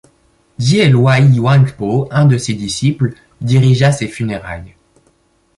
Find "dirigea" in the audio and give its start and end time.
3.39-3.91